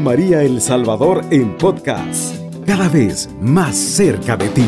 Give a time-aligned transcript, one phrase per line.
[0.00, 2.34] María El Salvador en podcast,
[2.66, 4.66] cada vez más cerca de ti.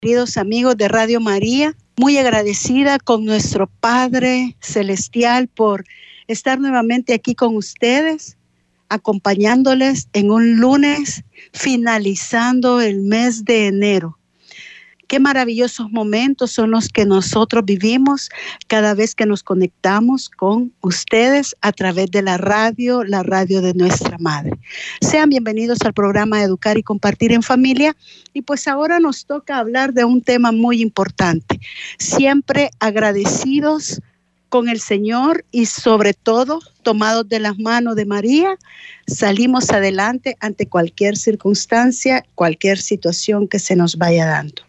[0.00, 5.84] Queridos amigos de Radio María, muy agradecida con nuestro Padre Celestial por
[6.26, 8.36] estar nuevamente aquí con ustedes,
[8.88, 14.17] acompañándoles en un lunes finalizando el mes de enero.
[15.08, 18.28] Qué maravillosos momentos son los que nosotros vivimos
[18.66, 23.72] cada vez que nos conectamos con ustedes a través de la radio, la radio de
[23.72, 24.58] nuestra madre.
[25.00, 27.96] Sean bienvenidos al programa Educar y Compartir en Familia.
[28.34, 31.58] Y pues ahora nos toca hablar de un tema muy importante.
[31.98, 34.02] Siempre agradecidos
[34.50, 38.58] con el Señor y sobre todo tomados de las manos de María,
[39.06, 44.67] salimos adelante ante cualquier circunstancia, cualquier situación que se nos vaya dando.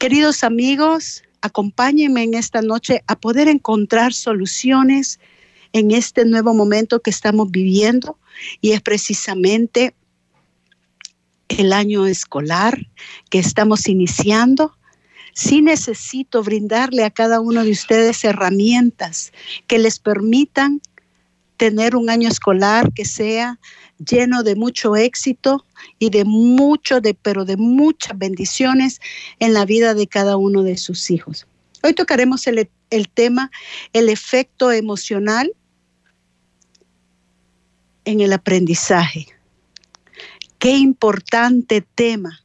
[0.00, 5.20] Queridos amigos, acompáñenme en esta noche a poder encontrar soluciones
[5.74, 8.18] en este nuevo momento que estamos viviendo
[8.62, 9.94] y es precisamente
[11.48, 12.86] el año escolar
[13.28, 14.74] que estamos iniciando.
[15.34, 19.32] Sí necesito brindarle a cada uno de ustedes herramientas
[19.66, 20.80] que les permitan
[21.60, 23.60] tener un año escolar que sea
[23.98, 25.66] lleno de mucho éxito
[25.98, 28.98] y de mucho, pero de muchas bendiciones
[29.40, 31.46] en la vida de cada uno de sus hijos.
[31.82, 33.50] Hoy tocaremos el tema,
[33.92, 35.52] el efecto emocional
[38.06, 39.26] en el aprendizaje.
[40.58, 42.40] Qué importante tema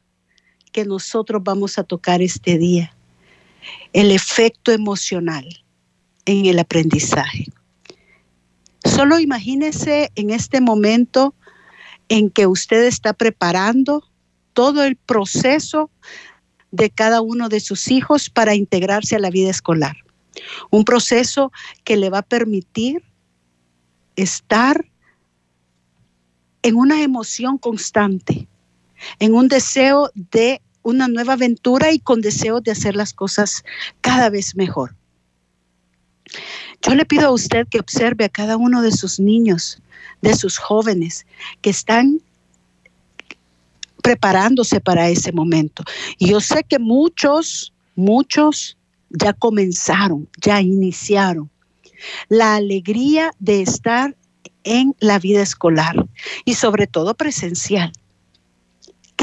[0.72, 2.94] que nosotros vamos a tocar este día.
[3.94, 5.48] El efecto emocional
[6.26, 7.46] en el aprendizaje.
[8.86, 11.34] Solo imagínese en este momento
[12.08, 14.04] en que usted está preparando
[14.52, 15.90] todo el proceso
[16.70, 19.96] de cada uno de sus hijos para integrarse a la vida escolar.
[20.70, 21.52] Un proceso
[21.84, 23.02] que le va a permitir
[24.14, 24.86] estar
[26.62, 28.48] en una emoción constante,
[29.18, 33.64] en un deseo de una nueva aventura y con deseo de hacer las cosas
[34.00, 34.94] cada vez mejor.
[36.82, 39.80] Yo le pido a usted que observe a cada uno de sus niños,
[40.22, 41.26] de sus jóvenes
[41.60, 42.20] que están
[44.02, 45.82] preparándose para ese momento.
[46.18, 48.76] Y yo sé que muchos, muchos
[49.10, 51.50] ya comenzaron, ya iniciaron.
[52.28, 54.16] La alegría de estar
[54.62, 56.06] en la vida escolar
[56.44, 57.92] y sobre todo presencial.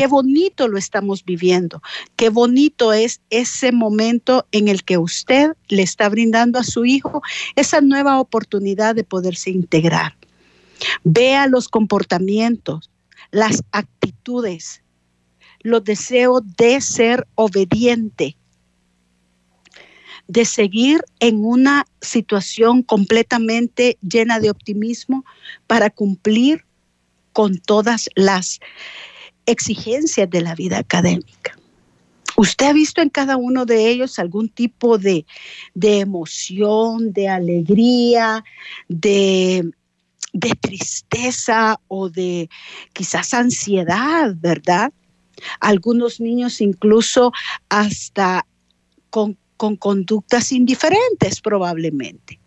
[0.03, 1.81] Qué bonito lo estamos viviendo,
[2.17, 7.21] qué bonito es ese momento en el que usted le está brindando a su hijo
[7.55, 10.17] esa nueva oportunidad de poderse integrar.
[11.05, 12.91] Vea los comportamientos,
[13.31, 14.81] las actitudes,
[15.61, 18.35] los deseos de ser obediente,
[20.27, 25.23] de seguir en una situación completamente llena de optimismo
[25.65, 26.65] para cumplir
[27.31, 28.59] con todas las
[29.45, 31.57] exigencias de la vida académica.
[32.35, 35.25] ¿Usted ha visto en cada uno de ellos algún tipo de,
[35.75, 38.43] de emoción, de alegría,
[38.89, 39.69] de,
[40.33, 42.49] de tristeza o de
[42.91, 44.91] quizás ansiedad, verdad?
[45.59, 47.31] Algunos niños incluso
[47.69, 48.47] hasta
[49.11, 52.39] con, con conductas indiferentes probablemente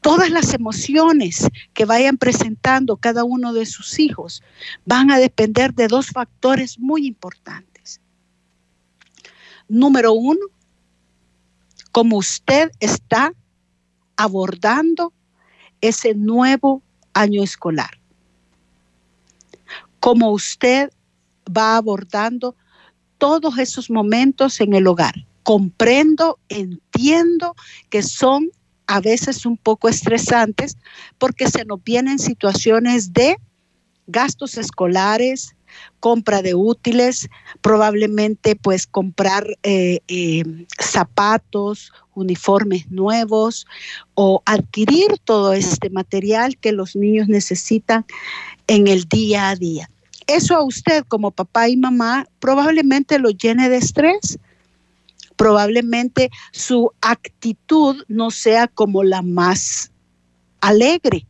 [0.00, 4.42] todas las emociones que vayan presentando cada uno de sus hijos
[4.84, 8.00] van a depender de dos factores muy importantes.
[9.68, 10.40] Número uno,
[11.92, 13.32] cómo usted está
[14.16, 15.12] abordando
[15.80, 16.82] ese nuevo
[17.12, 17.98] año escolar.
[20.00, 20.90] Cómo usted
[21.46, 22.56] va abordando
[23.18, 25.26] todos esos momentos en el hogar.
[25.42, 27.54] Comprendo, entiendo
[27.90, 28.50] que son
[28.88, 30.76] a veces un poco estresantes
[31.18, 33.36] porque se nos vienen situaciones de
[34.08, 35.54] gastos escolares,
[36.00, 37.28] compra de útiles,
[37.60, 40.42] probablemente pues comprar eh, eh,
[40.80, 43.66] zapatos, uniformes nuevos
[44.14, 48.06] o adquirir todo este material que los niños necesitan
[48.66, 49.90] en el día a día.
[50.26, 54.38] Eso a usted como papá y mamá probablemente lo llene de estrés
[55.38, 59.92] probablemente su actitud no sea como la más
[60.60, 61.26] alegre.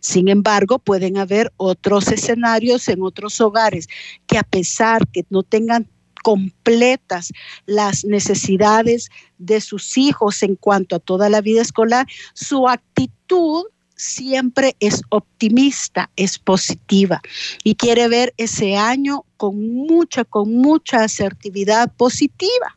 [0.00, 3.88] Sin embargo, pueden haber otros escenarios en otros hogares
[4.26, 5.90] que a pesar que no tengan
[6.22, 7.32] completas
[7.66, 13.64] las necesidades de sus hijos en cuanto a toda la vida escolar, su actitud
[13.96, 17.20] siempre es optimista, es positiva
[17.64, 22.76] y quiere ver ese año con mucha, con mucha asertividad positiva.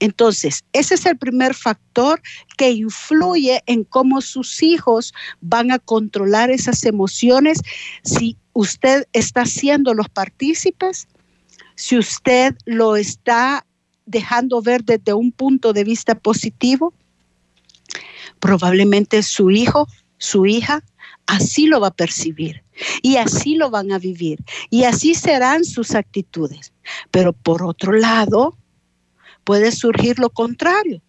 [0.00, 2.22] Entonces, ese es el primer factor
[2.56, 7.58] que influye en cómo sus hijos van a controlar esas emociones
[8.04, 11.08] si usted está siendo los partícipes,
[11.74, 13.66] si usted lo está
[14.06, 16.94] dejando ver desde un punto de vista positivo,
[18.40, 19.88] probablemente su hijo,
[20.18, 20.84] su hija,
[21.26, 22.62] así lo va a percibir
[23.02, 24.38] y así lo van a vivir
[24.70, 26.72] y así serán sus actitudes.
[27.10, 28.56] Pero por otro lado,
[29.44, 31.02] puede surgir lo contrario.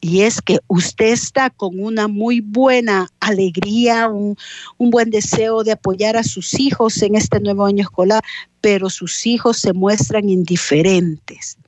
[0.00, 4.36] Y es que usted está con una muy buena alegría, un,
[4.78, 8.22] buen deseo de apoyar a sus hijos en este nuevo año escolar,
[8.60, 11.58] pero sus hijos se muestran indiferentes.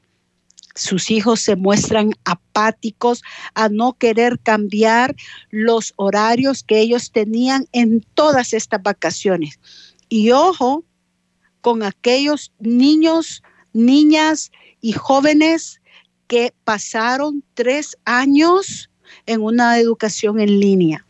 [0.80, 3.22] Sus hijos se muestran apáticos
[3.54, 5.14] a no querer cambiar
[5.50, 9.60] los horarios que ellos tenían en todas estas vacaciones.
[10.08, 10.84] Y ojo
[11.60, 13.42] con aquellos niños
[13.72, 14.50] niñas
[14.80, 15.80] y jóvenes
[16.26, 18.90] que pasaron tres años
[19.26, 21.04] en una educación en línea.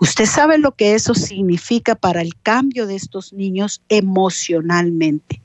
[0.00, 5.42] Usted sabe lo que eso significa para el cambio de estos niños emocionalmente.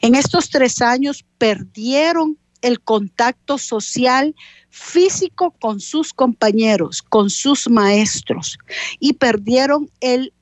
[0.00, 4.34] En estos tres años perdieron el contacto social
[4.70, 8.58] físico con sus compañeros, con sus maestros
[8.98, 10.32] y perdieron el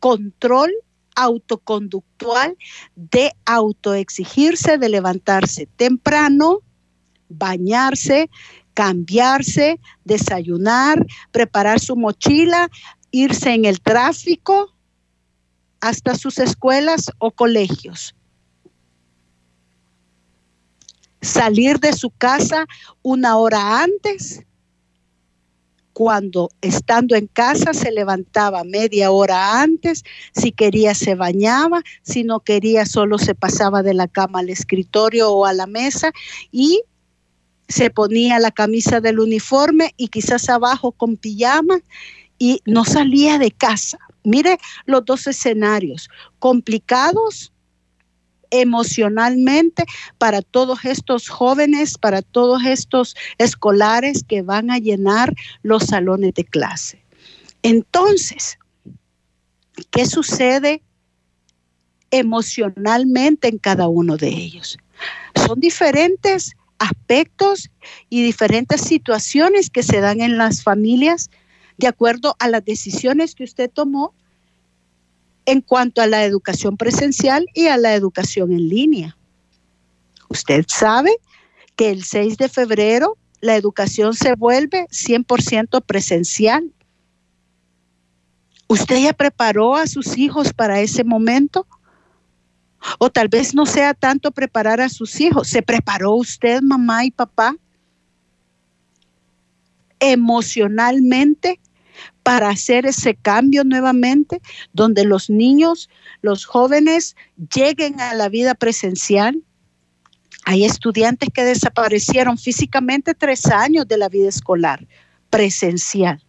[0.00, 0.72] control
[1.14, 2.56] autoconductual
[2.96, 6.58] de autoexigirse, de levantarse temprano,
[7.28, 8.28] bañarse,
[8.74, 12.68] cambiarse, desayunar, preparar su mochila,
[13.10, 14.74] irse en el tráfico
[15.80, 18.14] hasta sus escuelas o colegios.
[21.22, 22.66] Salir de su casa
[23.02, 24.44] una hora antes
[25.94, 30.02] cuando estando en casa se levantaba media hora antes,
[30.34, 35.30] si quería se bañaba, si no quería solo se pasaba de la cama al escritorio
[35.30, 36.12] o a la mesa
[36.50, 36.82] y
[37.68, 41.80] se ponía la camisa del uniforme y quizás abajo con pijama
[42.38, 43.98] y no salía de casa.
[44.22, 46.08] Mire los dos escenarios,
[46.38, 47.52] complicados
[48.50, 49.84] emocionalmente
[50.18, 56.44] para todos estos jóvenes, para todos estos escolares que van a llenar los salones de
[56.44, 57.04] clase.
[57.62, 58.58] Entonces,
[59.90, 60.82] ¿qué sucede
[62.10, 64.78] emocionalmente en cada uno de ellos?
[65.46, 67.70] Son diferentes aspectos
[68.08, 71.30] y diferentes situaciones que se dan en las familias
[71.78, 74.14] de acuerdo a las decisiones que usted tomó
[75.46, 79.16] en cuanto a la educación presencial y a la educación en línea.
[80.28, 81.16] Usted sabe
[81.76, 86.72] que el 6 de febrero la educación se vuelve 100% presencial.
[88.68, 91.66] ¿Usted ya preparó a sus hijos para ese momento?
[92.98, 95.48] O tal vez no sea tanto preparar a sus hijos.
[95.48, 97.56] ¿Se preparó usted, mamá y papá?
[100.00, 101.60] Emocionalmente
[102.22, 104.40] para hacer ese cambio nuevamente,
[104.72, 105.88] donde los niños,
[106.22, 107.16] los jóvenes
[107.54, 109.42] lleguen a la vida presencial.
[110.46, 114.86] Hay estudiantes que desaparecieron físicamente tres años de la vida escolar
[115.30, 116.22] presencial.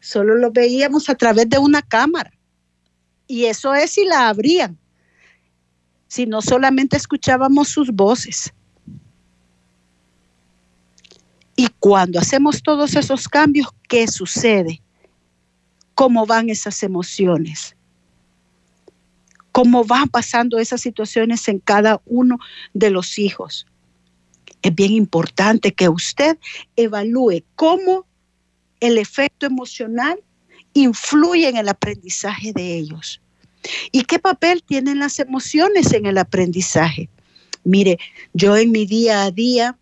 [0.00, 2.32] Solo lo veíamos a través de una cámara.
[3.26, 4.78] Y eso es si la abrían.
[6.10, 8.52] Si no solamente escuchábamos sus voces.
[11.54, 14.82] Y cuando hacemos todos esos cambios, ¿qué sucede?
[15.94, 17.76] ¿Cómo van esas emociones?
[19.52, 22.40] ¿Cómo van pasando esas situaciones en cada uno
[22.74, 23.68] de los hijos?
[24.62, 26.40] Es bien importante que usted
[26.74, 28.04] evalúe cómo
[28.80, 30.18] el efecto emocional
[30.72, 33.20] influye en el aprendizaje de ellos.
[33.92, 37.08] ¿Y qué papel tienen las emociones en el aprendizaje?
[37.64, 37.98] Mire,
[38.32, 39.76] yo en mi día a día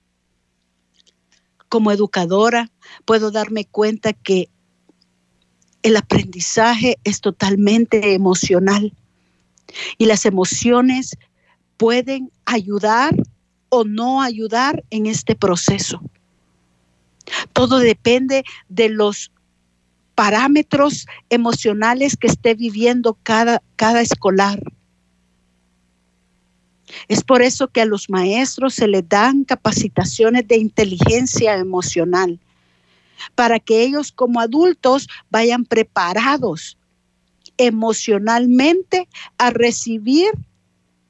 [1.68, 2.70] como educadora
[3.04, 4.48] puedo darme cuenta que
[5.82, 8.92] el aprendizaje es totalmente emocional
[9.96, 11.16] y las emociones
[11.76, 13.14] pueden ayudar
[13.68, 16.00] o no ayudar en este proceso.
[17.52, 19.30] Todo depende de los
[20.18, 24.60] parámetros emocionales que esté viviendo cada, cada escolar.
[27.06, 32.40] Es por eso que a los maestros se les dan capacitaciones de inteligencia emocional,
[33.36, 36.76] para que ellos como adultos vayan preparados
[37.56, 39.08] emocionalmente
[39.38, 40.30] a recibir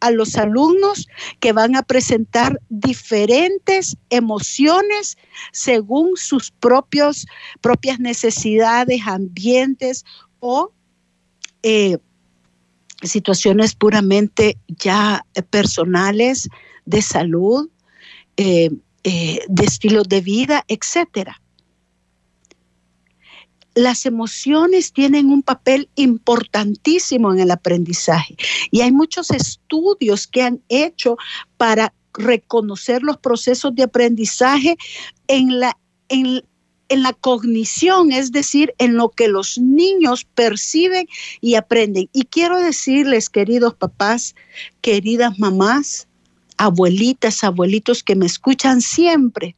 [0.00, 1.09] a los alumnos
[1.40, 5.17] que van a presentar diferentes emociones
[5.52, 7.26] según sus propios,
[7.61, 10.05] propias necesidades, ambientes
[10.40, 10.73] o
[11.62, 11.99] eh,
[13.02, 16.49] situaciones puramente ya personales
[16.85, 17.69] de salud,
[18.37, 18.71] eh,
[19.05, 21.40] eh, de estilo de vida, etcétera.
[23.78, 28.35] Las emociones tienen un papel importantísimo en el aprendizaje
[28.73, 31.16] y hay muchos estudios que han hecho
[31.56, 34.76] para reconocer los procesos de aprendizaje
[35.28, 36.42] en la, en,
[36.88, 41.06] en la cognición, es decir, en lo que los niños perciben
[41.40, 42.11] y aprenden.
[42.12, 44.35] Y quiero decirles, queridos papás,
[44.80, 46.08] queridas mamás,
[46.56, 49.54] abuelitas, abuelitos que me escuchan siempre,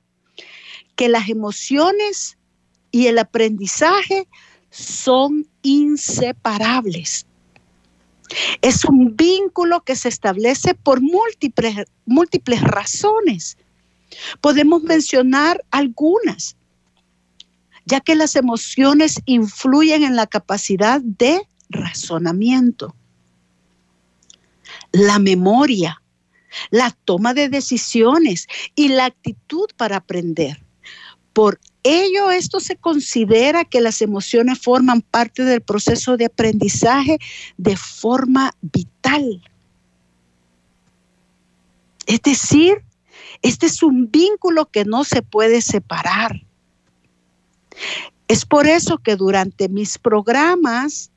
[0.95, 2.37] que las emociones
[2.91, 4.27] y el aprendizaje
[4.71, 7.27] son inseparables.
[8.63, 13.59] Es un vínculo que se establece por múltiples, múltiples razones.
[14.41, 16.57] Podemos mencionar algunas
[17.91, 22.95] ya que las emociones influyen en la capacidad de razonamiento,
[24.93, 26.01] la memoria,
[26.71, 30.65] la toma de decisiones y la actitud para aprender.
[31.33, 37.19] Por ello, esto se considera que las emociones forman parte del proceso de aprendizaje
[37.57, 39.43] de forma vital.
[42.07, 42.83] Es decir,
[43.43, 46.43] este es un vínculo que no se puede separar.
[48.29, 51.11] Es por eso que durante mis programas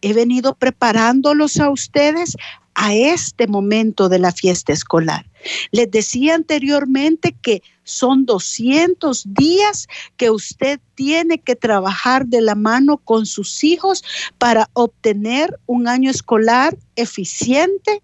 [0.00, 2.36] he venido preparándolos a ustedes
[2.74, 5.26] a este momento de la fiesta escolar.
[5.70, 9.86] Les decía anteriormente que son 200 días
[10.16, 14.02] que usted tiene que trabajar de la mano con sus hijos
[14.38, 18.02] para obtener un año escolar eficiente,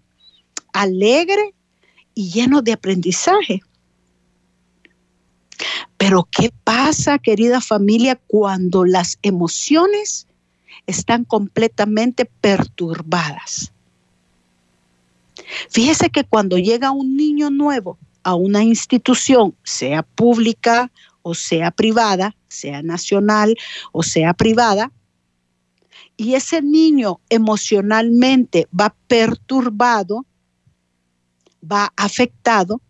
[0.71, 1.53] alegre
[2.13, 3.61] y lleno de aprendizaje.
[5.97, 10.27] Pero ¿qué pasa, querida familia, cuando las emociones
[10.87, 13.71] están completamente perturbadas?
[15.69, 20.91] Fíjese que cuando llega un niño nuevo a una institución, sea pública
[21.23, 23.55] o sea privada, sea nacional
[23.91, 24.91] o sea privada,
[26.17, 30.25] y ese niño emocionalmente va perturbado,
[31.63, 32.81] va afectado,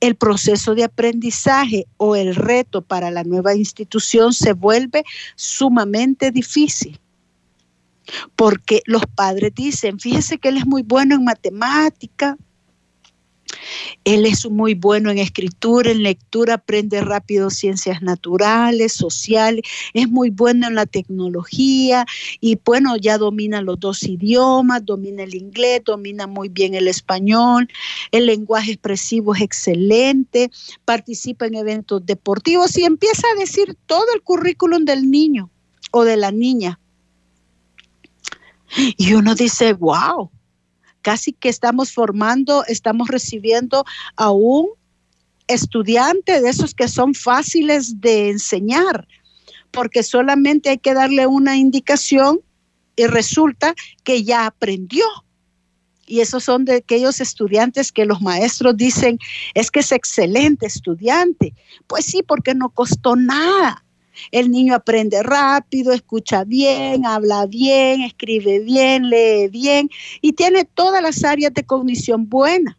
[0.00, 5.04] el proceso de aprendizaje o el reto para la nueva institución se vuelve
[5.36, 7.00] sumamente difícil.
[8.34, 12.36] Porque los padres dicen, fíjese que él es muy bueno en matemática,
[14.04, 19.62] él es muy bueno en escritura, en lectura, aprende rápido ciencias naturales, sociales,
[19.94, 22.06] es muy bueno en la tecnología
[22.40, 27.68] y bueno, ya domina los dos idiomas, domina el inglés, domina muy bien el español,
[28.10, 30.50] el lenguaje expresivo es excelente,
[30.84, 35.50] participa en eventos deportivos y empieza a decir todo el currículum del niño
[35.90, 36.78] o de la niña.
[38.96, 40.30] Y uno dice, wow,
[41.02, 43.84] casi que estamos formando, estamos recibiendo
[44.16, 44.68] a un
[45.46, 49.08] estudiante de esos que son fáciles de enseñar,
[49.70, 52.40] porque solamente hay que darle una indicación
[52.96, 55.04] y resulta que ya aprendió.
[56.06, 59.18] Y esos son de aquellos estudiantes que los maestros dicen,
[59.54, 61.54] es que es excelente estudiante.
[61.86, 63.84] Pues sí, porque no costó nada.
[64.30, 71.02] El niño aprende rápido, escucha bien, habla bien, escribe bien, lee bien y tiene todas
[71.02, 72.78] las áreas de cognición buena.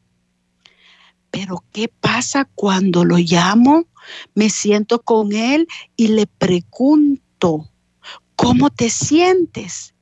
[1.32, 3.86] Pero ¿qué pasa cuando lo llamo?
[4.36, 7.70] Me siento con él y le pregunto,
[8.36, 9.94] ¿cómo te sientes?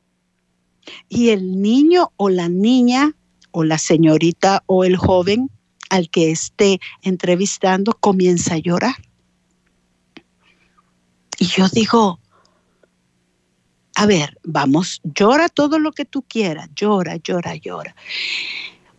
[1.07, 3.15] Y el niño o la niña
[3.51, 5.51] o la señorita o el joven
[5.89, 9.08] al que esté entrevistando comienza a llorar.
[11.39, 12.19] Y yo digo,
[13.95, 17.95] a ver, vamos, llora todo lo que tú quieras, llora, llora, llora.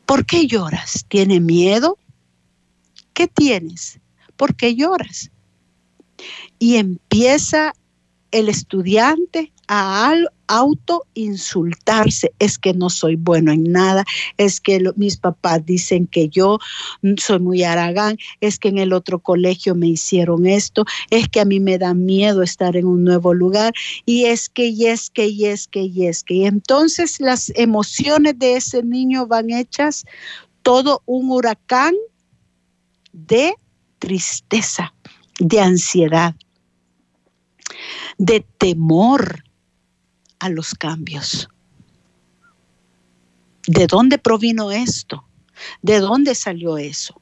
[0.07, 1.05] ¿Por qué lloras?
[1.09, 1.99] ¿Tiene miedo?
[3.13, 4.01] ¿Qué tienes?
[4.37, 5.31] ¿Por qué lloras?
[6.59, 7.75] Y empieza
[8.31, 10.13] el estudiante a
[10.49, 12.33] autoinsultarse.
[12.41, 14.05] Es que no soy bueno en nada,
[14.37, 16.59] es que mis papás dicen que yo
[17.19, 21.45] soy muy aragán, es que en el otro colegio me hicieron esto, es que a
[21.45, 23.73] mí me da miedo estar en un nuevo lugar.
[24.05, 26.35] Y es que, y es que, y es que, y es que.
[26.35, 30.05] Y entonces las emociones de ese niño van hechas
[30.63, 31.95] todo un huracán
[33.13, 33.55] de
[34.01, 34.93] tristeza,
[35.39, 36.35] de ansiedad,
[38.19, 39.45] de temor
[40.41, 41.49] a los cambios.
[43.67, 45.25] ¿De dónde provino esto?
[45.83, 47.21] ¿De dónde salió eso?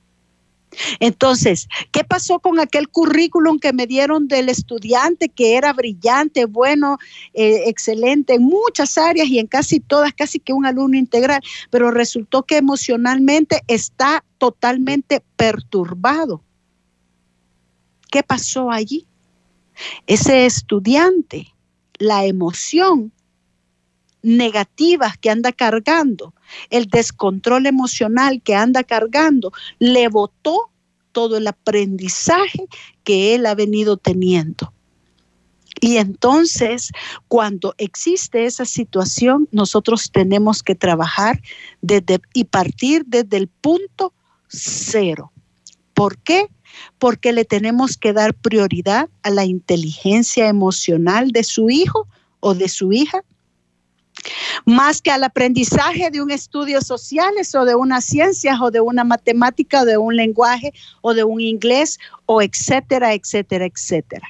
[1.00, 6.98] Entonces, ¿qué pasó con aquel currículum que me dieron del estudiante que era brillante, bueno,
[7.34, 11.90] eh, excelente en muchas áreas y en casi todas, casi que un alumno integral, pero
[11.90, 16.42] resultó que emocionalmente está totalmente perturbado?
[18.10, 19.06] ¿Qué pasó allí?
[20.06, 21.54] Ese estudiante,
[21.98, 23.12] la emoción
[24.22, 26.34] negativa que anda cargando,
[26.70, 30.70] el descontrol emocional que anda cargando, le botó
[31.12, 32.66] todo el aprendizaje
[33.04, 34.72] que él ha venido teniendo.
[35.80, 36.90] Y entonces,
[37.28, 41.40] cuando existe esa situación, nosotros tenemos que trabajar
[41.82, 44.12] desde, y partir desde el punto
[44.48, 45.32] cero.
[45.94, 46.48] ¿Por qué?
[46.98, 52.06] Porque le tenemos que dar prioridad a la inteligencia emocional de su hijo
[52.40, 53.22] o de su hija
[54.64, 59.04] más que al aprendizaje de un estudio sociales o de unas ciencias o de una
[59.04, 64.28] matemática o de un lenguaje o de un inglés o etcétera, etcétera, etcétera.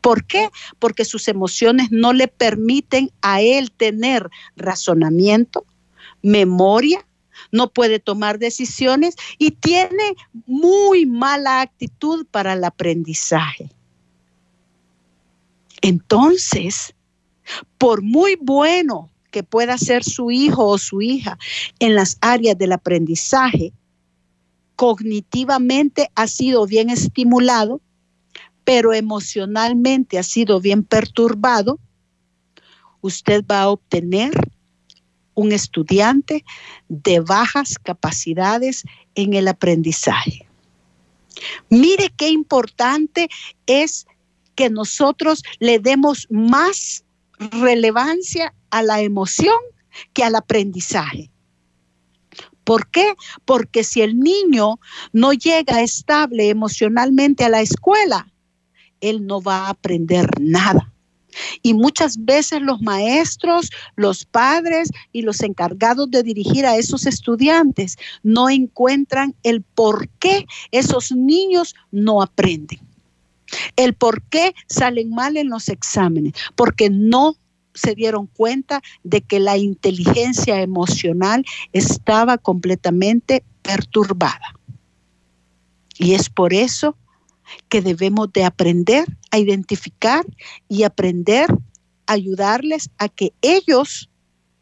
[0.00, 0.48] ¿Por qué?
[0.78, 5.64] Porque sus emociones no le permiten a él tener razonamiento,
[6.22, 7.06] memoria,
[7.52, 10.14] no puede tomar decisiones y tiene
[10.46, 13.70] muy mala actitud para el aprendizaje.
[15.82, 16.94] Entonces,
[17.78, 21.38] por muy bueno que pueda ser su hijo o su hija
[21.78, 23.72] en las áreas del aprendizaje,
[24.76, 27.80] cognitivamente ha sido bien estimulado,
[28.64, 31.78] pero emocionalmente ha sido bien perturbado,
[33.00, 34.32] usted va a obtener
[35.34, 36.44] un estudiante
[36.88, 38.84] de bajas capacidades
[39.14, 40.46] en el aprendizaje.
[41.70, 43.28] Mire qué importante
[43.66, 44.06] es
[44.54, 47.04] que nosotros le demos más
[47.38, 49.56] relevancia a la emoción
[50.12, 51.30] que al aprendizaje.
[52.64, 53.14] ¿Por qué?
[53.44, 54.78] Porque si el niño
[55.12, 58.28] no llega estable emocionalmente a la escuela,
[59.00, 60.91] él no va a aprender nada.
[61.62, 67.96] Y muchas veces los maestros, los padres y los encargados de dirigir a esos estudiantes
[68.22, 72.80] no encuentran el por qué esos niños no aprenden.
[73.76, 77.36] El por qué salen mal en los exámenes, porque no
[77.74, 84.54] se dieron cuenta de que la inteligencia emocional estaba completamente perturbada.
[85.98, 86.96] Y es por eso
[87.68, 90.24] que debemos de aprender a identificar
[90.68, 91.50] y aprender
[92.06, 94.08] a ayudarles a que ellos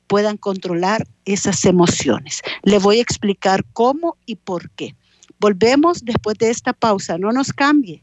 [0.07, 2.43] puedan controlar esas emociones.
[2.63, 4.95] Le voy a explicar cómo y por qué.
[5.39, 8.03] Volvemos después de esta pausa, no nos cambie.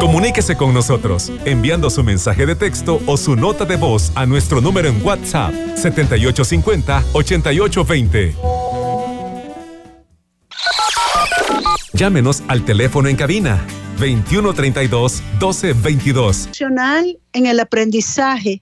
[0.00, 4.60] Comuníquese con nosotros enviando su mensaje de texto o su nota de voz a nuestro
[4.60, 8.34] número en WhatsApp 7850-8820.
[11.96, 13.66] Llámenos al teléfono en cabina
[13.98, 16.44] 2132-1222.
[16.44, 18.60] Emocional en el aprendizaje.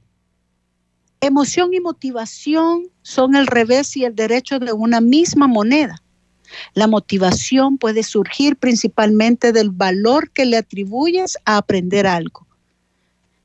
[1.20, 6.00] Emoción y motivación son el revés y el derecho de una misma moneda.
[6.74, 12.46] La motivación puede surgir principalmente del valor que le atribuyes a aprender algo,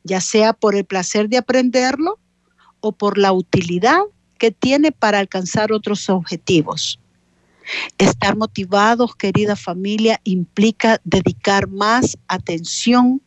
[0.04, 2.20] ya sea por el placer de aprenderlo
[2.80, 4.02] o por la utilidad
[4.38, 7.00] que tiene para alcanzar otros objetivos.
[7.98, 13.22] Estar motivados, querida familia, implica dedicar más atención,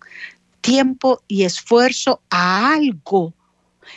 [0.60, 3.34] tiempo y esfuerzo a algo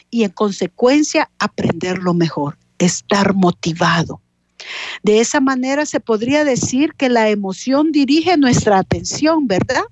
[0.10, 4.22] y en consecuencia aprenderlo mejor, estar motivado.
[5.04, 9.84] De esa manera se podría decir que la emoción dirige nuestra atención, ¿verdad?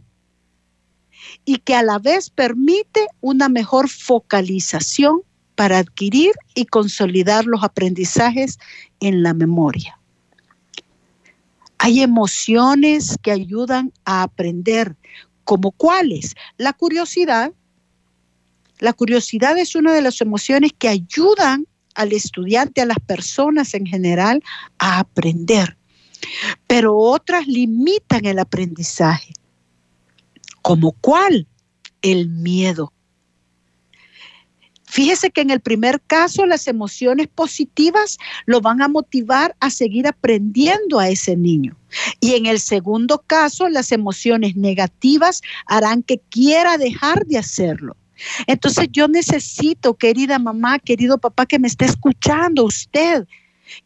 [1.46, 5.22] Y que a la vez permite una mejor focalización
[5.56, 8.58] para adquirir y consolidar los aprendizajes
[9.00, 10.00] en la memoria.
[11.84, 14.96] Hay emociones que ayudan a aprender,
[15.44, 16.34] como cuáles?
[16.56, 17.52] La curiosidad.
[18.80, 23.86] La curiosidad es una de las emociones que ayudan al estudiante, a las personas en
[23.86, 24.42] general,
[24.80, 25.76] a aprender.
[26.68, 29.34] Pero otras limitan el aprendizaje.
[30.62, 31.50] ¿Como cuál?
[32.02, 32.94] El miedo.
[34.94, 40.06] Fíjese que en el primer caso las emociones positivas lo van a motivar a seguir
[40.06, 41.76] aprendiendo a ese niño.
[42.20, 47.98] Y en el segundo caso las emociones negativas harán que quiera dejar de hacerlo.
[48.46, 53.26] Entonces yo necesito, querida mamá, querido papá, que me esté escuchando usted,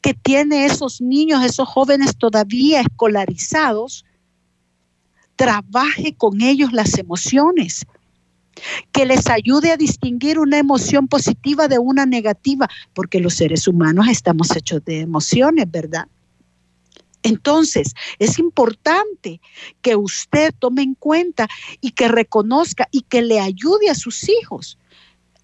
[0.02, 4.04] que tiene esos niños, esos jóvenes todavía escolarizados,
[5.38, 7.86] trabaje con ellos las emociones,
[8.92, 14.08] que les ayude a distinguir una emoción positiva de una negativa, porque los seres humanos
[14.10, 16.08] estamos hechos de emociones, ¿verdad?
[17.24, 19.42] Entonces, es importante
[19.82, 21.48] que usted tome en cuenta
[21.82, 24.78] y que reconozca y que le ayude a sus hijos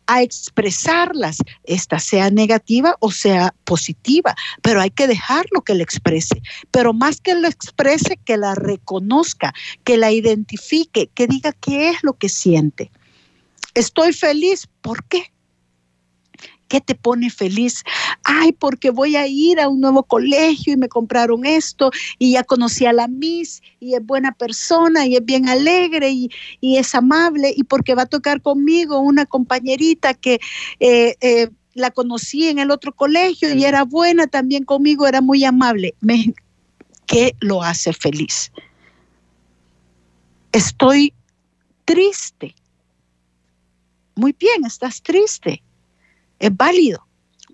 [0.08, 6.42] a expresarlas, esta sea negativa o sea positiva, pero hay que dejarlo que le exprese,
[6.72, 12.04] pero más que lo exprese, que la reconozca, que la identifique, que diga qué es
[12.04, 12.92] lo que siente.
[13.74, 15.32] Estoy feliz, ¿por qué?
[16.68, 17.84] ¿Qué te pone feliz?
[18.24, 22.44] Ay, porque voy a ir a un nuevo colegio y me compraron esto y ya
[22.44, 26.30] conocí a la Miss y es buena persona y es bien alegre y,
[26.62, 30.40] es amable y porque va a tocar conmigo una compañerita que...
[30.80, 35.44] Eh, eh, la conocí en el otro colegio y era buena también conmigo, era muy
[35.44, 35.96] amable.
[37.08, 38.52] ¿Qué lo hace feliz?
[40.52, 41.14] Estoy
[41.86, 42.56] triste.
[44.16, 45.64] Muy bien, estás triste.
[46.40, 47.06] Es válido.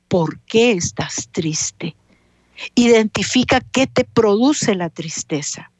[0.07, 1.95] ¿Por qué estás triste?
[2.75, 5.71] Identifica qué te produce la tristeza.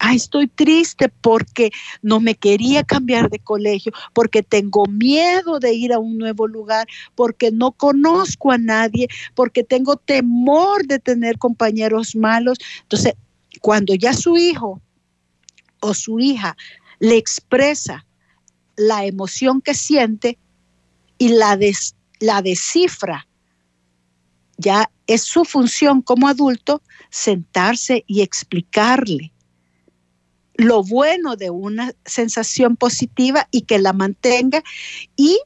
[0.00, 1.70] Ah, estoy triste porque
[2.02, 6.86] no me quería cambiar de colegio, porque tengo miedo de ir a un nuevo lugar,
[7.14, 12.58] porque no conozco a nadie, porque tengo temor de tener compañeros malos.
[12.82, 13.14] Entonces,
[13.60, 14.82] cuando ya su hijo
[15.80, 16.56] o su hija
[16.98, 18.04] le expresa
[18.76, 20.38] la emoción que siente,
[21.18, 21.58] y la,
[22.20, 23.26] la descifra.
[24.56, 29.32] Ya es su función como adulto sentarse y explicarle
[30.56, 34.62] lo bueno de una sensación positiva y que la mantenga
[35.16, 35.38] y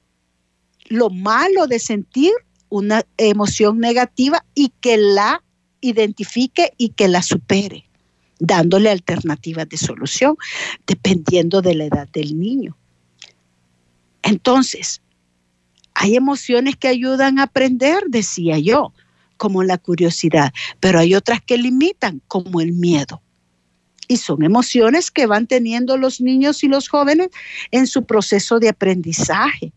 [0.89, 2.33] lo malo de sentir
[2.69, 5.43] una emoción negativa y que la
[5.81, 7.89] identifique y que la supere,
[8.39, 10.37] dándole alternativas de solución
[10.87, 12.77] dependiendo de la edad del niño.
[14.29, 15.01] Entonces,
[15.95, 18.93] hay emociones que ayudan a aprender, decía yo,
[19.39, 23.23] como la curiosidad, pero hay otras que limitan, como el miedo.
[24.07, 27.29] Y son emociones que van teniendo los niños y los jóvenes
[27.71, 29.73] en su proceso de aprendizaje.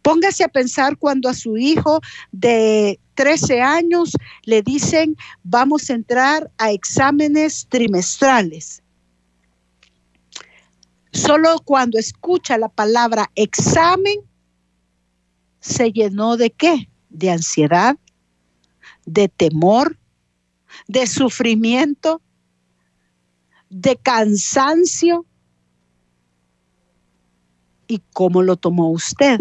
[0.00, 2.00] Póngase a pensar cuando a su hijo
[2.32, 4.12] de 13 años
[4.44, 8.82] le dicen vamos a entrar a exámenes trimestrales.
[11.16, 14.20] Solo cuando escucha la palabra examen,
[15.60, 16.90] se llenó de qué?
[17.08, 17.96] De ansiedad,
[19.06, 19.98] de temor,
[20.88, 22.20] de sufrimiento,
[23.70, 25.24] de cansancio.
[27.88, 29.40] ¿Y cómo lo tomó usted?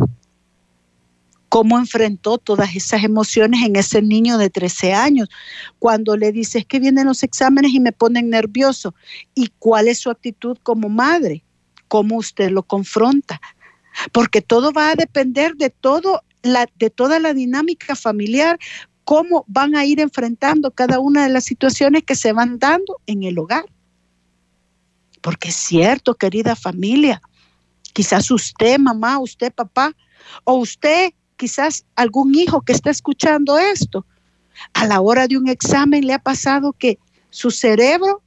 [1.50, 5.28] ¿Cómo enfrentó todas esas emociones en ese niño de 13 años?
[5.78, 8.96] Cuando le dices que vienen los exámenes y me ponen nervioso.
[9.34, 11.45] ¿Y cuál es su actitud como madre?
[11.88, 13.40] ¿Cómo usted lo confronta?
[14.12, 18.60] porque todo va a depender de todo la, de toda la dinámica familiar,
[19.04, 23.24] cómo van a ir enfrentando cada una de las situaciones que se van dando en
[23.24, 23.66] el hogar.
[25.22, 27.22] Porque es cierto, querida familia,
[27.94, 29.96] quizás usted, mamá, usted, papá,
[30.44, 34.06] o usted, quizás algún hijo que está escuchando esto,
[34.74, 38.22] a la hora de un examen le ha pasado que su cerebro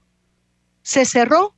[0.83, 1.55] se cerró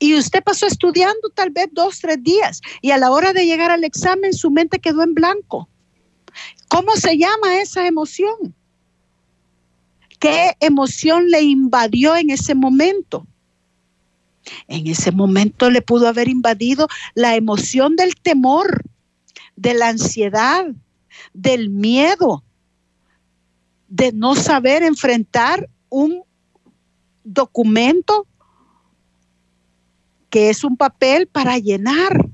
[0.00, 3.70] y usted pasó estudiando tal vez dos, tres días y a la hora de llegar
[3.70, 5.68] al examen su mente quedó en blanco.
[6.68, 8.54] ¿Cómo se llama esa emoción?
[10.18, 13.26] ¿Qué emoción le invadió en ese momento?
[14.68, 18.82] En ese momento le pudo haber invadido la emoción del temor,
[19.56, 20.66] de la ansiedad,
[21.34, 22.42] del miedo,
[23.88, 26.22] de no saber enfrentar un
[27.22, 28.26] documento
[30.30, 32.26] que es un papel para llenar.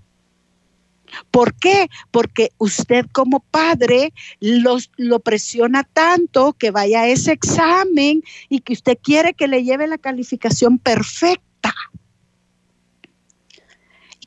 [1.31, 1.89] ¿Por qué?
[2.11, 8.99] Porque usted como padre lo presiona tanto que vaya a ese examen y que usted
[9.03, 11.75] quiere que le lleve la calificación perfecta.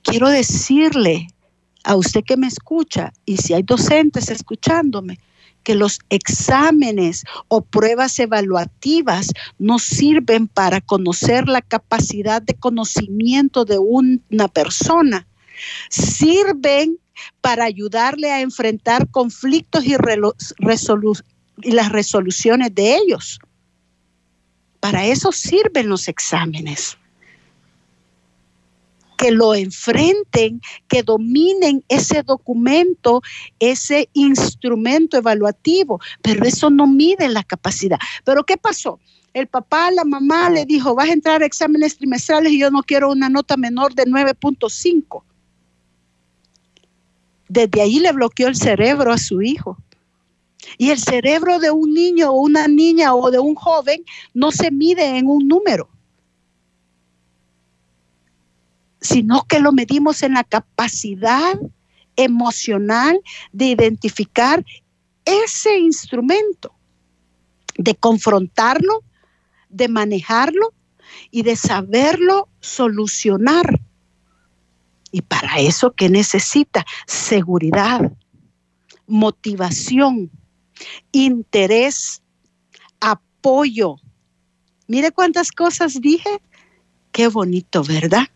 [0.01, 1.27] Quiero decirle
[1.83, 5.19] a usted que me escucha, y si hay docentes escuchándome,
[5.63, 13.77] que los exámenes o pruebas evaluativas no sirven para conocer la capacidad de conocimiento de
[13.79, 15.27] una persona,
[15.89, 16.97] sirven
[17.41, 19.95] para ayudarle a enfrentar conflictos y,
[21.63, 23.39] las resoluciones de ellos.
[24.79, 26.98] Para eso sirven los exámenes
[29.19, 33.21] que lo enfrenten, que dominen ese documento,
[33.59, 37.99] ese instrumento evaluativo, pero eso no mide la capacidad.
[38.23, 38.97] Pero ¿qué pasó?
[39.33, 42.81] El papá, la mamá le dijo, vas a entrar a exámenes trimestrales y yo no
[42.81, 45.21] quiero una nota menor de 9.5.
[47.49, 49.77] Desde ahí le bloqueó el cerebro a su hijo.
[50.77, 54.71] Y el cerebro de un niño o una niña o de un joven no se
[54.71, 55.89] mide en un número,
[59.01, 61.55] sino que lo medimos en la capacidad
[62.15, 64.65] emocional de identificar
[65.25, 66.73] ese instrumento,
[67.77, 69.03] de confrontarlo,
[69.69, 70.73] de manejarlo
[71.31, 73.79] y de saberlo solucionar.
[75.11, 76.85] Y para eso, ¿qué necesita?
[77.07, 78.11] Seguridad,
[79.07, 80.29] motivación,
[81.11, 82.21] interés,
[82.99, 83.95] apoyo.
[84.87, 86.41] Mire cuántas cosas dije.
[87.11, 88.27] Qué bonito, ¿verdad?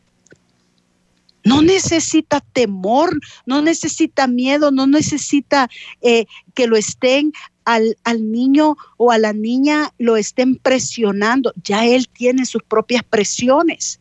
[1.43, 5.69] No necesita temor, no necesita miedo, no necesita
[6.01, 7.33] eh, que lo estén
[7.65, 11.53] al, al, niño o a la niña, lo estén presionando.
[11.63, 13.99] Ya él tiene sus propias presiones.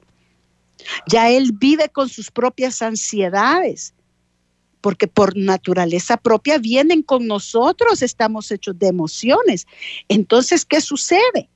[1.08, 3.94] Ya él vive con sus propias ansiedades
[4.82, 9.66] porque por naturaleza propia vienen con nosotros, estamos hechos de emociones.
[10.08, 11.48] Entonces, ¿qué sucede?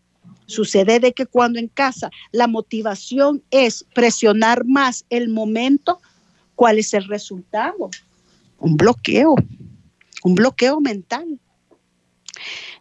[0.46, 6.00] Sucede de que cuando en casa la motivación es presionar más el momento,
[6.54, 7.90] ¿cuál es el resultado?
[8.58, 9.34] Un bloqueo,
[10.22, 11.40] un bloqueo mental.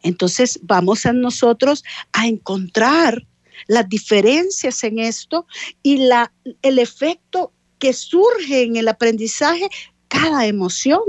[0.03, 3.25] Entonces vamos a nosotros a encontrar
[3.67, 5.47] las diferencias en esto
[5.81, 9.69] y la, el efecto que surge en el aprendizaje
[10.07, 11.01] cada emoción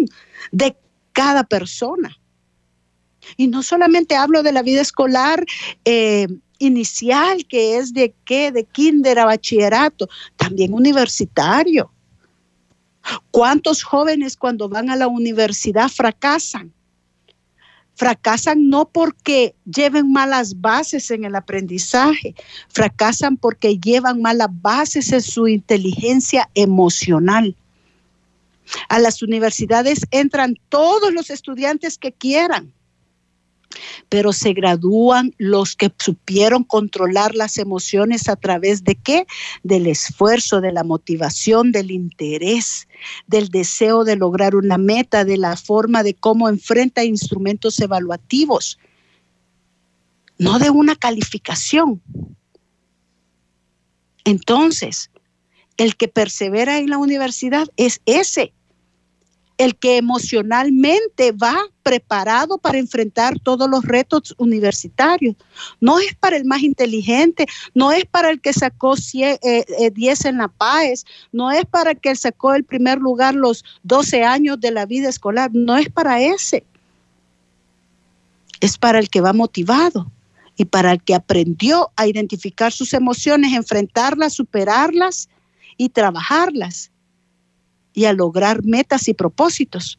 [0.53, 0.77] de
[1.13, 2.17] cada persona.
[3.37, 5.45] Y no solamente hablo de la vida escolar
[5.85, 11.91] eh, inicial, que es de qué, de kinder a bachillerato, también universitario.
[13.31, 16.73] ¿Cuántos jóvenes cuando van a la universidad fracasan?
[17.95, 22.35] Fracasan no porque lleven malas bases en el aprendizaje,
[22.69, 27.57] fracasan porque llevan malas bases en su inteligencia emocional.
[28.89, 32.73] A las universidades entran todos los estudiantes que quieran,
[34.09, 39.27] pero se gradúan los que supieron controlar las emociones a través de qué?
[39.63, 42.89] Del esfuerzo, de la motivación, del interés,
[43.27, 48.79] del deseo de lograr una meta, de la forma de cómo enfrenta instrumentos evaluativos,
[50.39, 52.03] no de una calificación.
[54.25, 55.11] Entonces,
[55.77, 58.53] el que persevera en la universidad es ese
[59.59, 65.37] el que emocionalmente va preparado para enfrentar todos los retos universitarios.
[65.81, 70.15] No es para el más inteligente, no es para el que sacó 10 eh, eh,
[70.25, 74.61] en la PAES, no es para el que sacó el primer lugar los 12 años
[74.61, 76.65] de la vida escolar, no es para ese.
[78.61, 80.11] Es para el que va motivado
[80.57, 85.29] y para el que aprendió a identificar sus emociones, enfrentarlas, superarlas
[85.77, 86.91] y trabajarlas
[87.97, 89.99] y a lograr metas y propósitos.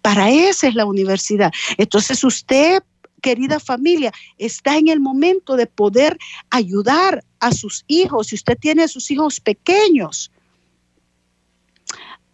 [0.00, 1.52] Para eso es la universidad.
[1.76, 2.82] Entonces usted,
[3.20, 6.16] querida familia, está en el momento de poder
[6.50, 10.30] ayudar a sus hijos, si usted tiene a sus hijos pequeños,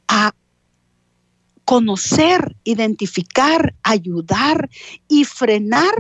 [0.06, 0.32] a
[1.64, 4.68] conocer, identificar, ayudar
[5.08, 5.94] y frenar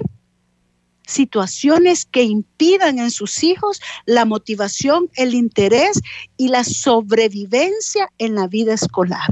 [1.10, 6.00] situaciones que impidan en sus hijos la motivación, el interés
[6.36, 9.28] y la sobrevivencia en la vida escolar.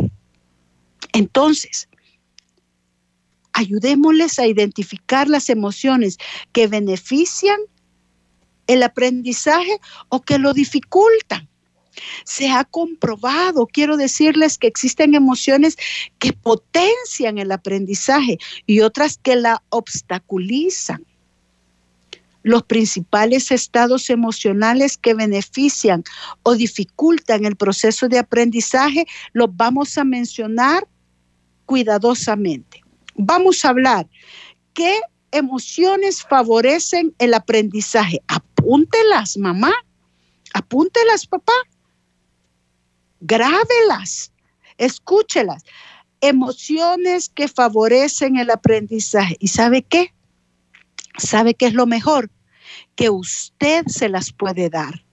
[1.13, 1.89] Entonces,
[3.53, 6.19] ayudémosles a identificar las emociones
[6.53, 7.59] que benefician
[8.67, 11.49] el aprendizaje o que lo dificultan.
[12.25, 15.77] Se ha comprobado, quiero decirles que existen emociones
[16.19, 21.08] que potencian el aprendizaje y otras que la obstaculizan
[22.49, 26.03] los principales estados emocionales que benefician
[26.45, 30.89] o dificultan el proceso de aprendizaje, los vamos a mencionar
[31.67, 32.83] cuidadosamente.
[33.17, 34.09] Vamos a hablar
[34.73, 34.99] qué
[35.31, 38.23] emociones favorecen el aprendizaje.
[38.29, 39.75] Apúntelas, mamá.
[40.55, 41.53] Apúntelas, papá.
[43.21, 44.33] Grábelas.
[44.79, 45.65] Escúchelas.
[46.23, 49.37] Emociones que favorecen el aprendizaje.
[49.39, 50.15] ¿Y sabe qué?
[51.19, 52.31] ¿Sabe qué es lo mejor?
[52.99, 55.05] Que usted se las puede dar.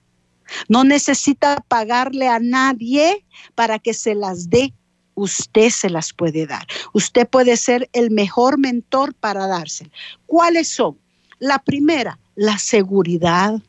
[0.68, 4.74] No necesita pagarle a nadie para que se las dé.
[5.14, 6.66] Usted se las puede dar.
[6.92, 9.90] Usted puede ser el mejor mentor para dárselo.
[10.26, 10.98] ¿Cuáles son?
[11.38, 13.62] La primera, la seguridad.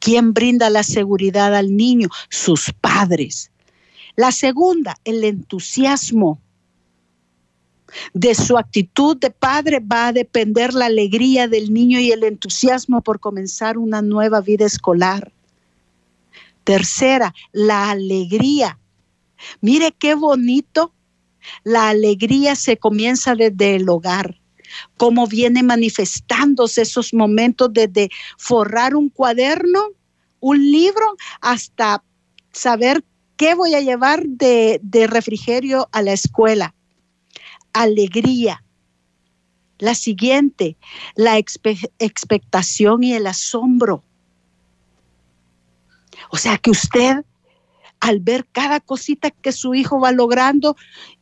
[0.00, 2.08] ¿Quién brinda la seguridad al niño?
[2.28, 3.52] Sus padres.
[4.16, 6.40] La segunda, el entusiasmo.
[8.12, 13.02] De su actitud de padre va a depender la alegría del niño y el entusiasmo
[13.02, 15.32] por comenzar una nueva vida escolar.
[16.64, 18.78] Tercera, la alegría.
[19.60, 20.92] Mire qué bonito
[21.62, 24.40] La alegría se comienza desde el hogar.
[24.96, 29.90] Cómo viene manifestándose esos momentos desde forrar un cuaderno,
[30.40, 32.02] un libro, hasta
[32.52, 33.04] saber
[33.36, 36.74] qué voy a llevar de, de refrigerio a la escuela.
[37.76, 38.62] Alegría.
[39.78, 40.76] La siguiente,
[41.14, 44.02] la expectación y el asombro.
[46.30, 47.22] O sea que usted,
[48.00, 50.74] al ver cada cosita que su hijo va logrando,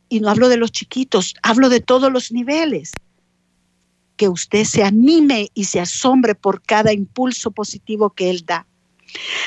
[0.07, 2.93] y no hablo de los chiquitos, hablo de todos los niveles,
[4.15, 8.65] que usted se anime y se asombre por cada impulso positivo que él da.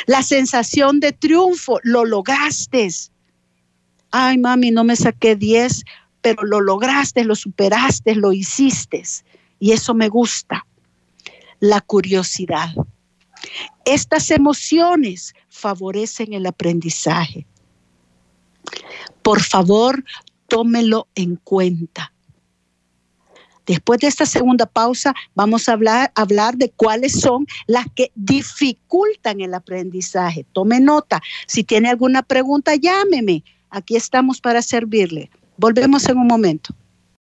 [0.06, 2.86] La sensación de triunfo, lo lograste.
[4.10, 5.84] Ay, mami, no me saqué 10,
[6.20, 9.02] pero lo lograste, lo superaste, lo hiciste.
[9.58, 10.66] Y eso me gusta.
[11.60, 12.70] La curiosidad.
[13.84, 17.46] Estas emociones favorecen el aprendizaje.
[19.22, 20.04] Por favor,
[20.46, 22.12] tómelo en cuenta.
[23.66, 29.42] Después de esta segunda pausa, vamos a hablar, hablar, de cuáles son las que dificultan
[29.42, 30.46] el aprendizaje.
[30.54, 31.20] Tome nota.
[31.46, 33.44] Si tiene alguna pregunta, llámeme.
[33.68, 35.30] Aquí estamos para servirle.
[35.60, 36.72] Volvemos en un momento.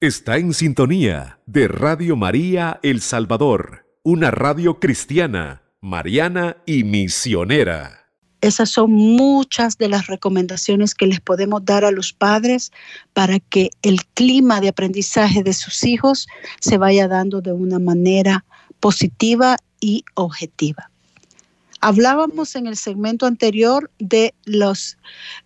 [0.00, 8.08] Está en sintonía de Radio María El Salvador, una radio cristiana, mariana y misionera.
[8.40, 12.72] Esas son muchas de las recomendaciones que les podemos dar a los padres
[13.12, 16.26] para que el clima de aprendizaje de sus hijos
[16.60, 18.46] se vaya dando de una manera
[18.80, 20.90] positiva y objetiva.
[21.87, 24.97] Hablábamos en el segmento anterior de, los,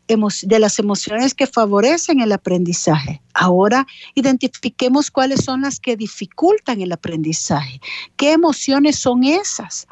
[0.07, 3.21] de las emociones que favorecen el aprendizaje.
[3.35, 7.81] Ahora identifiquemos cuáles son las que dificultan el aprendizaje.
[8.17, 9.89] ¿Qué emociones son esas?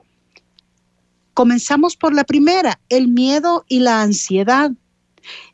[1.34, 4.70] Comenzamos por la primera, el miedo y la ansiedad.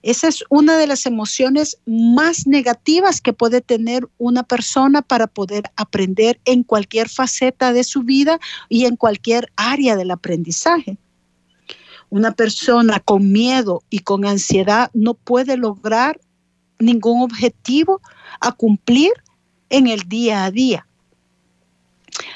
[0.02, 5.64] Esa es una de las emociones más negativas que puede tener una persona para poder
[5.76, 10.98] aprender en cualquier faceta de su vida y en cualquier área del aprendizaje.
[12.10, 16.20] Una persona con miedo y con ansiedad no puede lograr
[16.78, 18.00] ningún objetivo
[18.40, 19.12] a cumplir
[19.70, 20.86] en el día a día.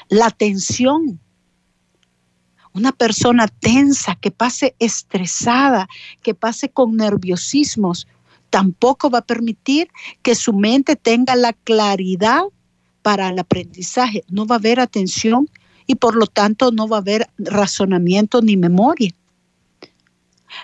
[0.09, 1.19] La tensión
[2.77, 5.89] una persona tensa, que pase estresada,
[6.21, 8.07] que pase con nerviosismos,
[8.49, 9.89] tampoco va a permitir
[10.21, 12.43] que su mente tenga la claridad
[13.01, 14.23] para el aprendizaje.
[14.29, 15.49] No va a haber atención
[15.87, 19.11] y por lo tanto no va a haber razonamiento ni memoria.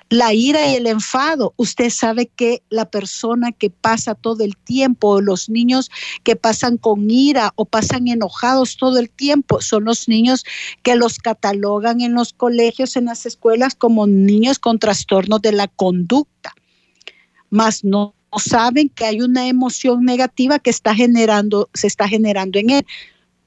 [0.10, 1.54] La ira y el enfado.
[1.58, 5.90] Usted sabe que la persona que pasa todo el tiempo, los niños
[6.24, 10.46] que pasan con ira o pasan enojados todo el tiempo, son los niños
[10.82, 15.68] que los catalogan en los colegios, en las escuelas, como niños con trastornos de la
[15.68, 16.54] conducta.
[17.50, 22.72] Mas no saben que hay una emoción negativa que está generando, se está generando en
[22.72, 22.86] él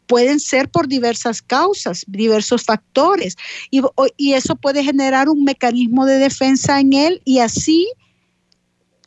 [0.07, 3.37] pueden ser por diversas causas, diversos factores,
[3.71, 3.83] y,
[4.33, 7.89] eso puede generar un mecanismo de defensa en él y así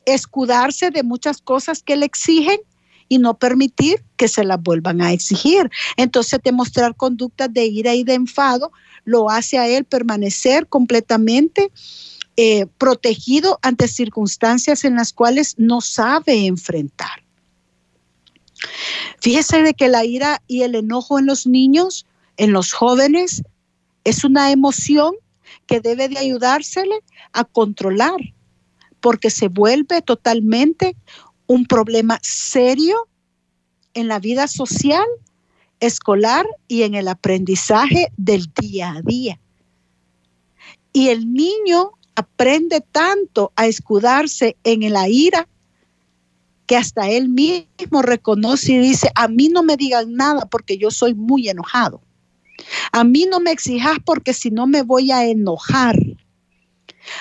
[0.05, 2.59] escudarse de muchas cosas que le exigen
[3.07, 5.69] y no permitir que se las vuelvan a exigir.
[5.97, 8.71] Entonces, demostrar conductas de ira y de enfado
[9.03, 11.71] lo hace a él permanecer completamente
[12.37, 17.28] eh, protegido ante circunstancias en las cuales no sabe enfrentar.
[19.21, 22.05] Fíjese de que la ira y el enojo en los niños,
[22.37, 23.43] en los jóvenes,
[24.03, 25.13] es una emoción
[25.65, 27.01] que debe de ayudársele
[27.33, 28.19] a controlar,
[29.01, 30.95] porque se vuelve totalmente
[31.47, 33.07] un problema serio
[33.93, 35.05] en la vida social,
[35.79, 39.39] escolar y en el aprendizaje del día a día.
[40.93, 45.47] Y el niño aprende tanto a escudarse en la ira
[46.69, 50.91] que hasta él mismo reconoce y dice, a mí no me digan nada porque yo
[50.91, 51.99] soy muy enojado.
[52.91, 55.97] A mí no me exijas porque si no me voy a enojar.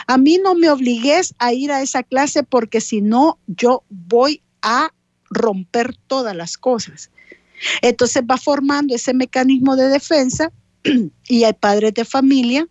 [0.06, 4.42] A mí no me obligues a ir a esa clase porque si no yo voy
[4.60, 4.92] a
[5.30, 7.10] romper todas las cosas.
[7.80, 10.52] Entonces va formando ese mecanismo de defensa
[11.26, 12.68] y hay padres de familia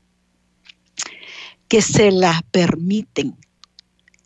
[1.69, 3.36] que se la permiten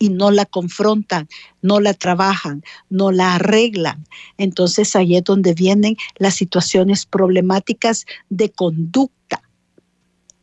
[0.02, 1.30] y no la confrontan,
[1.62, 4.04] no la trabajan, no la arreglan.
[4.40, 9.44] Entonces ahí es donde vienen las situaciones problemáticas de conducta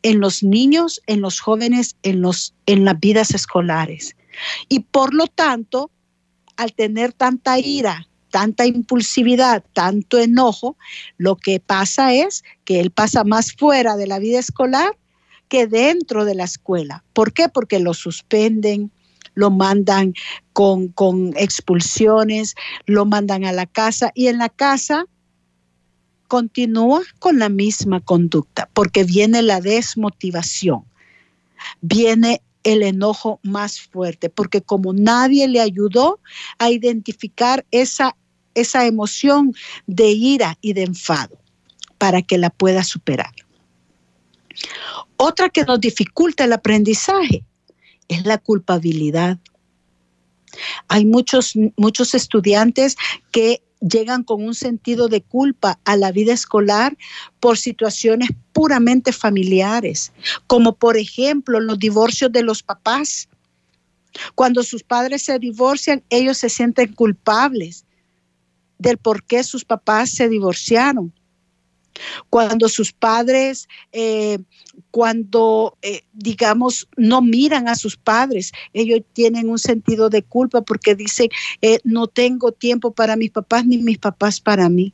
[0.01, 4.15] en los niños, en los jóvenes, en, los, en las vidas escolares.
[4.69, 5.91] Y por lo tanto,
[6.55, 10.77] al tener tanta ira, tanta impulsividad, tanto enojo,
[11.17, 14.97] lo que pasa es que él pasa más fuera de la vida escolar
[15.49, 17.03] que dentro de la escuela.
[17.11, 17.49] ¿Por qué?
[17.49, 18.93] Porque lo suspenden,
[19.33, 20.13] lo mandan
[20.53, 22.55] con, con expulsiones,
[22.85, 25.05] lo mandan a la casa y en la casa
[26.27, 30.85] continúa con la misma conducta, porque viene la desmotivación,
[31.81, 36.19] viene el enojo más fuerte, porque como nadie le ayudó
[36.59, 38.15] a identificar esa,
[38.53, 39.53] esa emoción
[39.87, 41.39] de ira y de enfado
[41.97, 43.33] para que la pueda superar.
[45.17, 47.43] Otra que nos dificulta el aprendizaje
[48.09, 49.37] es la culpabilidad.
[50.89, 52.97] Hay muchos, muchos estudiantes
[53.31, 56.97] que llegan con un sentido de culpa a la vida escolar
[57.39, 60.11] por situaciones puramente familiares,
[60.47, 63.29] como por ejemplo los divorcios de los papás.
[64.35, 67.85] Cuando sus padres se divorcian, ellos se sienten culpables
[68.79, 71.13] del por qué sus papás se divorciaron.
[72.29, 74.39] Cuando sus padres, eh,
[74.91, 80.95] cuando, eh, digamos, no miran a sus padres, ellos tienen un sentido de culpa porque
[80.95, 81.29] dicen,
[81.61, 84.93] eh, no tengo tiempo para mis papás ni mis papás para mí.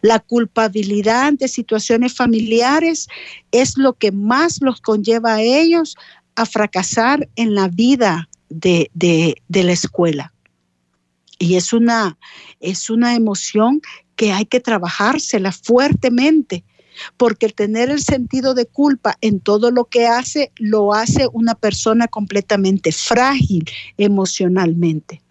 [0.00, 3.08] La culpabilidad de situaciones familiares
[3.52, 5.96] es lo que más los conlleva a ellos
[6.36, 10.32] a fracasar en la vida de, de la escuela.
[11.38, 12.18] Y es una,
[12.60, 13.80] es una emoción
[14.16, 16.64] que hay que trabajársela fuertemente,
[17.16, 21.54] porque el tener el sentido de culpa en todo lo que hace, lo hace una
[21.54, 23.64] persona completamente frágil
[23.96, 25.22] emocionalmente.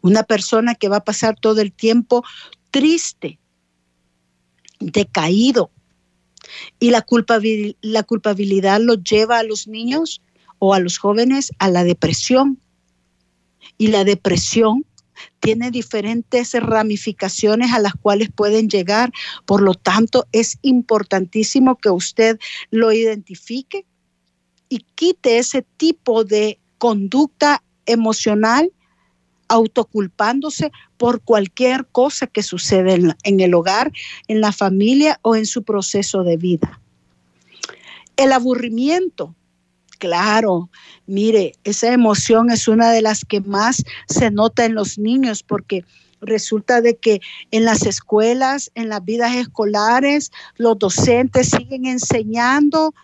[0.00, 2.24] Una persona que va a pasar todo el tiempo
[2.70, 3.38] triste,
[4.80, 5.70] decaído.
[6.78, 7.04] Y la
[7.82, 10.22] la culpabilidad lo lleva a los niños
[10.58, 12.58] o a los jóvenes a la depresión.
[13.76, 14.86] Y la depresión
[15.44, 19.12] tiene diferentes ramificaciones a las cuales pueden llegar.
[19.44, 22.38] Por lo tanto, es importantísimo que usted
[22.70, 23.84] lo identifique
[24.70, 28.72] y quite ese tipo de conducta emocional
[29.48, 33.92] autoculpándose por cualquier cosa que sucede en, en, el hogar,
[34.28, 36.80] en la familia o en su proceso de vida.
[38.16, 39.34] El aburrimiento
[40.04, 40.68] Claro,
[41.06, 45.82] mire, esa emoción es una de las que más se nota en los niños porque
[46.20, 52.94] resulta de que en las escuelas, en las vidas escolares, los docentes siguen enseñando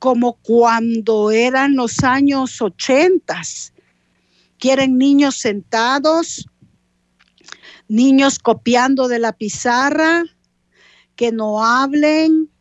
[0.00, 3.40] como cuando eran los años 80.
[4.58, 6.44] Quieren niños sentados,
[7.86, 10.24] niños copiando de la pizarra,
[11.14, 12.51] que no hablen,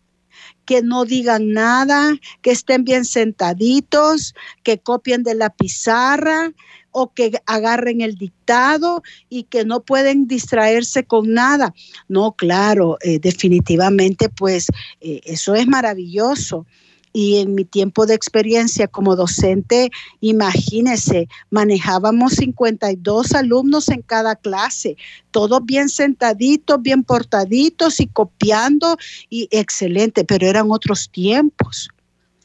[0.66, 4.34] que no digan nada, que estén bien sentaditos,
[4.64, 6.52] que copien de la pizarra
[6.92, 11.74] o que agarren el dictado y que no pueden distraerse con nada.
[12.08, 14.68] No, claro, eh, definitivamente, pues
[15.00, 16.66] eh, eso es maravilloso
[17.14, 19.90] y en mi tiempo de experiencia como docente,
[20.22, 24.96] imagínese, manejábamos 52 alumnos en cada clase,
[25.32, 28.98] todos bien sentaditos, bien portaditos y copiando
[29.30, 31.90] y excelente, pero eran otros tiempos.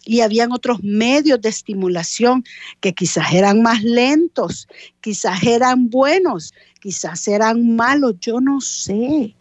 [0.09, 2.45] Y habían otros medios de estimulación
[2.81, 4.69] que quizás eran más lentos,
[5.01, 9.35] quizás eran buenos, quizás eran malos, yo no sé.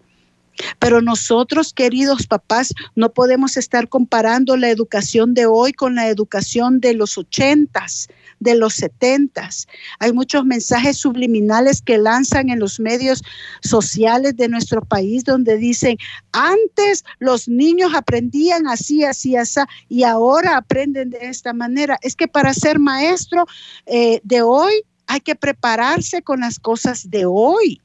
[0.79, 6.79] Pero nosotros, queridos papás, no podemos estar comparando la educación de hoy con la educación
[6.79, 8.07] de los ochentas,
[8.39, 9.67] de los setentas.
[9.99, 13.23] Hay muchos mensajes subliminales que lanzan en los medios
[13.61, 15.97] sociales de nuestro país donde dicen,
[16.31, 21.97] antes los niños aprendían así, así, así, y ahora aprenden de esta manera.
[22.01, 23.45] Es que para ser maestro
[23.85, 27.81] eh, de hoy hay que prepararse con las cosas de hoy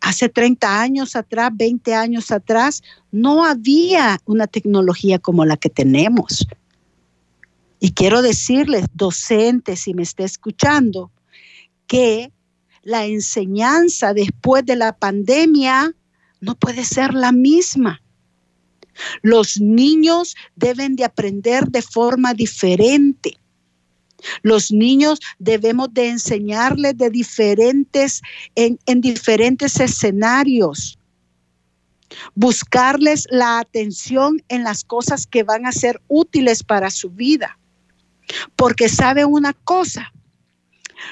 [0.00, 6.46] hace 30 años atrás, 20 años atrás, no había una tecnología como la que tenemos.
[7.80, 11.10] Y quiero decirles, docentes, si me está escuchando,
[11.86, 12.32] que
[12.82, 15.94] la enseñanza después de la pandemia
[16.40, 18.00] no puede ser la misma.
[19.22, 23.37] Los niños deben de aprender de forma diferente.
[24.42, 28.22] Los niños debemos de enseñarles de diferentes,
[28.54, 30.98] en, en diferentes escenarios.
[32.34, 37.58] Buscarles la atención en las cosas que van a ser útiles para su vida.
[38.56, 40.12] Porque sabe una cosa,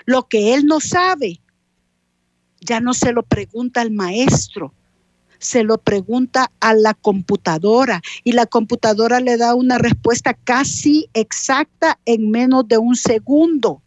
[0.05, 1.41] lo que él no sabe,
[2.61, 4.75] ya no se lo pregunta al maestro,
[5.39, 11.99] se lo pregunta a la computadora y la computadora le da una respuesta casi exacta
[12.05, 13.83] en menos de un segundo.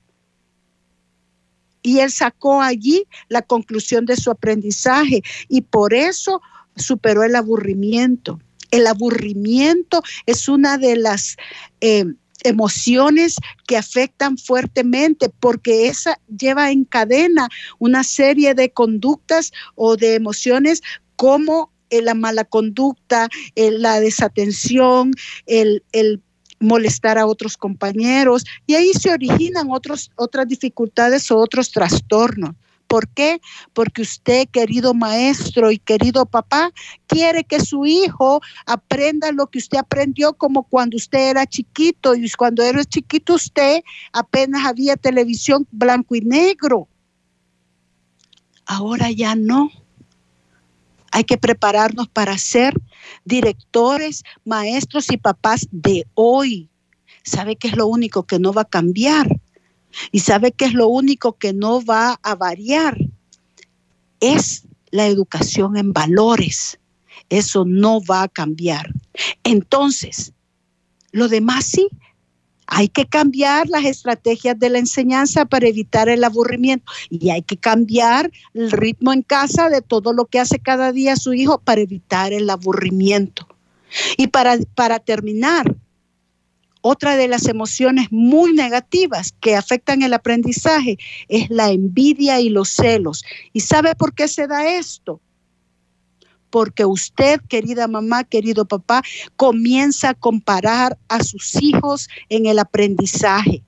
[1.82, 6.41] Y él sacó allí la conclusión de su aprendizaje y por eso
[6.76, 8.39] superó el aburrimiento.
[8.72, 11.38] El aburrimiento es una de las...
[11.82, 12.06] Eh,
[12.43, 13.36] emociones
[13.68, 20.82] que afectan fuertemente, porque esa lleva en cadena una serie de conductas o de emociones
[21.20, 25.11] como eh, la mala conducta, la desatención,
[25.47, 26.22] el, el
[26.61, 32.55] molestar a otros compañeros y ahí se originan otros, otras dificultades o otros trastornos.
[32.88, 33.41] ¿Por qué?
[33.74, 36.72] Porque usted, querido maestro y querido papá,
[37.05, 42.32] quiere que su hijo aprenda lo que usted aprendió como cuando usted era chiquito y
[42.32, 46.88] cuando era chiquito usted apenas había televisión blanco y negro.
[48.65, 49.70] Ahora ya no.
[51.12, 52.74] Hay que prepararnos para ser
[53.26, 56.70] directores, maestros y papás de hoy.
[57.24, 59.39] ¿Sabe qué es lo único que no va a cambiar?
[60.12, 62.97] ¿Y sabe qué es lo único que no va a variar?
[64.20, 66.80] Es la educación en valores.
[67.30, 68.93] Eso no va a cambiar.
[69.43, 70.34] Entonces,
[71.12, 71.89] lo demás sí,
[72.72, 77.57] hay que cambiar las estrategias de la enseñanza para evitar el aburrimiento y hay que
[77.57, 81.82] cambiar el ritmo en casa de todo lo que hace cada día su hijo para
[81.82, 83.47] evitar el aburrimiento.
[84.17, 85.76] Y para, para terminar,
[86.82, 92.70] otra de las emociones muy negativas que afectan el aprendizaje es la envidia y los
[92.70, 93.26] celos.
[93.51, 95.20] ¿Y sabe por qué se da esto?
[96.50, 99.02] Porque usted, querida mamá, querido papá,
[99.36, 103.64] comienza a comparar a sus hijos en el aprendizaje.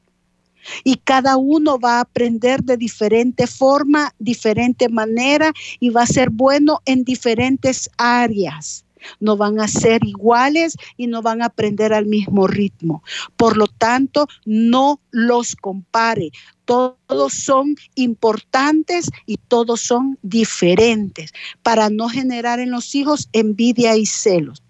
[0.84, 6.30] Y cada uno va a aprender de diferente forma, diferente manera y va a ser
[6.30, 8.86] bueno en diferentes áreas
[9.20, 13.04] no van a ser iguales y no van a aprender al mismo ritmo.
[13.36, 16.32] Por lo tanto, no los compare.
[16.66, 21.32] Todos son importantes y todos son diferentes
[21.64, 24.62] para no generar en los hijos envidia y celos.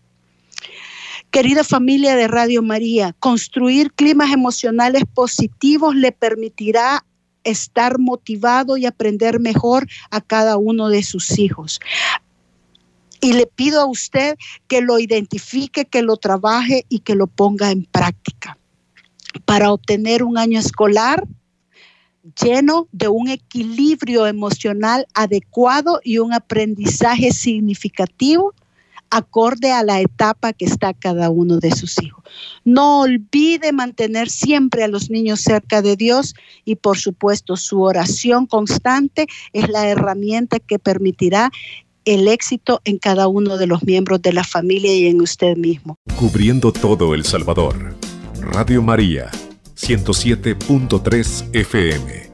[1.31, 7.05] Querida familia de Radio María, construir climas emocionales positivos le permitirá
[7.43, 11.79] estar motivado y aprender mejor a cada uno de sus hijos.
[13.21, 14.35] Y le pido a usted
[14.67, 18.57] que lo identifique, que lo trabaje y que lo ponga en práctica
[19.45, 21.25] para obtener un año escolar
[22.41, 28.53] lleno de un equilibrio emocional adecuado y un aprendizaje significativo
[29.09, 32.23] acorde a la etapa que está cada uno de sus hijos.
[32.63, 38.45] No olvide mantener siempre a los niños cerca de Dios y por supuesto su oración
[38.45, 41.51] constante es la herramienta que permitirá
[42.05, 45.97] el éxito en cada uno de los miembros de la familia y en usted mismo.
[46.17, 47.95] Cubriendo todo El Salvador.
[48.41, 49.29] Radio María,
[49.75, 52.30] 107.3 FM.